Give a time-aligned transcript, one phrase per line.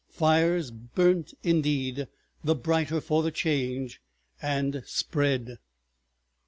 [0.09, 2.07] Fires burnt indeed
[2.43, 5.59] the brighter for the Change—and spread.